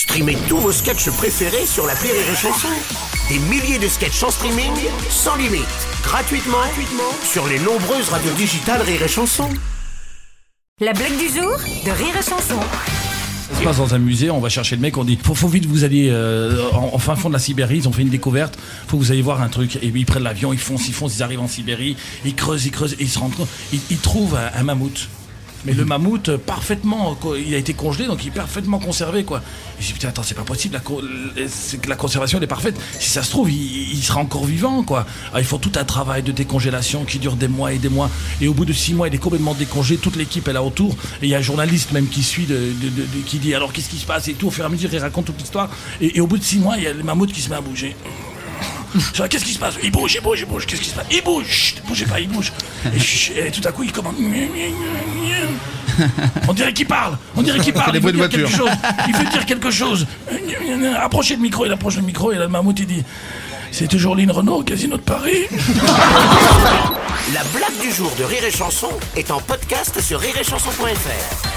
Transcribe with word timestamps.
Streamez 0.00 0.38
tous 0.48 0.56
vos 0.56 0.72
sketchs 0.72 1.10
préférés 1.10 1.66
sur 1.66 1.86
la 1.86 1.92
Rire 1.92 2.14
et 2.14 2.34
Chanson. 2.34 2.68
Des 3.28 3.38
milliers 3.38 3.78
de 3.78 3.86
sketchs 3.86 4.22
en 4.22 4.30
streaming, 4.30 4.72
sans 5.10 5.36
limite, 5.36 5.60
gratuitement, 6.02 6.56
gratuitement 6.56 7.12
sur 7.22 7.46
les 7.46 7.58
nombreuses 7.58 8.08
radios 8.08 8.32
digitales 8.32 8.80
Rire 8.80 9.02
et 9.02 9.08
Chanson. 9.08 9.50
La 10.80 10.94
blague 10.94 11.18
du 11.18 11.26
jour 11.28 11.54
de 11.84 11.90
Rire 11.90 12.16
et 12.18 12.22
Chanson. 12.22 12.58
Ça 13.52 13.58
se 13.58 13.62
passe 13.62 13.76
dans 13.76 13.94
un 13.94 13.98
musée, 13.98 14.30
on 14.30 14.40
va 14.40 14.48
chercher 14.48 14.76
le 14.76 14.80
mec, 14.80 14.96
on 14.96 15.04
dit 15.04 15.18
faut, 15.22 15.34
faut 15.34 15.48
vite 15.48 15.66
vous 15.66 15.84
allez 15.84 16.08
euh, 16.08 16.70
en, 16.72 16.94
en 16.94 16.98
fin 16.98 17.14
fond 17.14 17.28
de 17.28 17.34
la 17.34 17.38
Sibérie, 17.38 17.76
ils 17.76 17.86
ont 17.88 17.92
fait 17.92 18.00
une 18.00 18.08
découverte, 18.08 18.58
faut 18.88 18.96
que 18.96 19.02
vous 19.02 19.12
allez 19.12 19.20
voir 19.20 19.42
un 19.42 19.48
truc. 19.50 19.76
Et 19.82 19.92
ils 19.94 20.06
prennent 20.06 20.22
l'avion, 20.22 20.54
ils 20.54 20.58
foncent, 20.58 20.88
ils 20.88 20.94
foncent, 20.94 21.16
ils 21.18 21.22
arrivent 21.22 21.42
en 21.42 21.48
Sibérie, 21.48 21.94
ils 22.24 22.34
creusent, 22.34 22.64
ils 22.64 22.70
creusent, 22.70 22.94
et 22.94 23.02
ils 23.02 23.10
se 23.10 23.18
rendent 23.18 23.34
compte, 23.34 23.50
ils, 23.74 23.80
ils 23.90 23.98
trouvent 23.98 24.34
un, 24.34 24.58
un 24.58 24.62
mammouth. 24.62 25.10
Mais 25.66 25.74
le 25.74 25.84
mammouth, 25.84 26.30
euh, 26.30 26.38
parfaitement, 26.38 27.14
co- 27.14 27.36
il 27.36 27.54
a 27.54 27.58
été 27.58 27.74
congelé, 27.74 28.06
donc 28.06 28.24
il 28.24 28.28
est 28.28 28.30
parfaitement 28.30 28.78
conservé, 28.78 29.24
quoi. 29.24 29.42
Je 29.78 29.86
dis, 29.86 29.92
putain, 29.92 30.08
attends, 30.08 30.22
c'est 30.22 30.34
pas 30.34 30.42
possible, 30.42 30.74
la, 30.74 30.80
que 30.80 31.88
la 31.88 31.96
conservation, 31.96 32.38
elle 32.38 32.44
est 32.44 32.46
parfaite. 32.46 32.80
Si 32.98 33.10
ça 33.10 33.22
se 33.22 33.30
trouve, 33.30 33.50
il, 33.50 34.02
sera 34.02 34.20
encore 34.20 34.46
vivant, 34.46 34.82
quoi. 34.82 35.06
Alors, 35.28 35.40
il 35.40 35.44
faut 35.44 35.58
tout 35.58 35.72
un 35.76 35.84
travail 35.84 36.22
de 36.22 36.32
décongélation 36.32 37.04
qui 37.04 37.18
dure 37.18 37.36
des 37.36 37.48
mois 37.48 37.72
et 37.74 37.78
des 37.78 37.90
mois. 37.90 38.10
Et 38.40 38.48
au 38.48 38.54
bout 38.54 38.64
de 38.64 38.72
six 38.72 38.94
mois, 38.94 39.08
il 39.08 39.14
est 39.14 39.18
complètement 39.18 39.52
décongelé, 39.54 39.98
toute 39.98 40.16
l'équipe 40.16 40.48
est 40.48 40.52
là 40.54 40.62
autour. 40.62 40.94
Et 41.20 41.26
il 41.26 41.28
y 41.28 41.34
a 41.34 41.38
un 41.38 41.42
journaliste 41.42 41.92
même 41.92 42.08
qui 42.08 42.22
suit, 42.22 42.48
qui 43.26 43.38
dit, 43.38 43.54
alors 43.54 43.72
qu'est-ce 43.72 43.90
qui 43.90 43.98
se 43.98 44.06
passe 44.06 44.28
et 44.28 44.34
tout. 44.34 44.46
Au 44.48 44.50
fur 44.50 44.64
et 44.64 44.66
à 44.66 44.70
mesure, 44.70 44.88
il 44.92 44.98
raconte 44.98 45.26
toute 45.26 45.38
l'histoire. 45.40 45.68
Et 46.00 46.20
au 46.20 46.26
bout 46.26 46.38
de 46.38 46.44
six 46.44 46.58
mois, 46.58 46.76
il 46.78 46.84
y 46.84 46.86
a 46.86 46.92
le 46.94 47.02
mammouth 47.02 47.32
qui 47.32 47.42
se 47.42 47.50
met 47.50 47.56
à 47.56 47.60
bouger. 47.60 47.96
Qu'est-ce 49.30 49.44
qui 49.44 49.52
se 49.52 49.58
passe? 49.58 49.74
Il 49.82 49.90
bouge, 49.90 50.14
il 50.14 50.20
bouge, 50.22 50.40
il 50.40 50.46
bouge. 50.46 50.66
Qu'est-ce 50.66 50.80
qui 50.80 50.88
se 50.88 50.94
passe? 50.94 51.06
Il 51.10 51.22
bouge. 51.22 51.46
Chut, 51.46 51.82
bougez 51.86 52.06
pas, 52.06 52.20
il 52.20 52.28
bouge. 52.28 52.52
Et, 52.94 52.98
chut, 52.98 53.36
et 53.36 53.50
tout 53.50 53.66
à 53.66 53.72
coup, 53.72 53.82
il 53.82 53.92
commence. 53.92 54.14
On 56.48 56.52
dirait 56.52 56.72
qu'il 56.72 56.86
parle. 56.86 57.16
On 57.36 57.42
dirait 57.42 57.58
qu'il 57.60 57.72
parle. 57.74 57.92
des 57.92 57.98
Il 57.98 58.04
veut 58.04 58.12
dire 58.12 58.28
quelque 58.28 58.48
chose. 58.50 58.70
Il 59.08 59.16
veut 59.16 59.24
dire 59.30 59.46
quelque 59.46 59.70
chose. 59.70 60.06
Approchez 61.00 61.36
le 61.36 61.42
micro. 61.42 61.66
Il 61.66 61.72
approche 61.72 61.96
le 61.96 62.02
micro 62.02 62.32
et 62.32 62.36
le 62.36 62.48
mammouth, 62.48 62.78
il 62.80 62.86
dit 62.86 63.04
C'est 63.70 63.88
toujours 63.88 64.16
Lynn 64.16 64.30
Renault 64.30 64.56
au 64.60 64.62
Casino 64.62 64.96
de 64.96 65.02
Paris. 65.02 65.46
La 67.34 67.44
blague 67.54 67.78
du 67.80 67.92
jour 67.92 68.10
de 68.18 68.24
Rire 68.24 68.44
et 68.44 68.50
Chanson 68.50 68.90
est 69.16 69.30
en 69.30 69.40
podcast 69.40 70.00
sur 70.00 70.18
rireetchanson.fr. 70.20 71.49